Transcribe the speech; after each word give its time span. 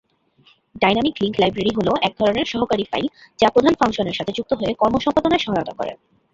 Dynamic link 0.75 1.35
library 1.41 1.71
হল 1.77 1.87
একধরনের 2.07 2.47
সহকারী 2.53 2.85
ফাইল 2.91 3.07
যা 3.39 3.47
প্রধান 3.49 3.73
ফাংশনের 3.79 4.17
সাথে 4.19 4.35
যুক্ত 4.37 4.51
হয়ে 4.59 4.73
কর্ম 4.81 4.95
সম্পাদনায় 5.05 5.43
সহায়তা 5.45 5.73
করে। 5.79 5.91